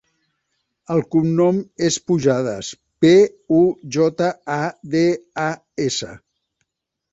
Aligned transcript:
El 0.93 1.03
cognom 1.15 1.59
és 1.89 1.97
Pujadas: 2.11 2.71
pe, 3.05 3.13
u, 3.59 3.61
jota, 3.99 4.33
a, 4.57 4.59
de, 4.97 5.07
a, 5.45 5.49
essa. 5.89 6.13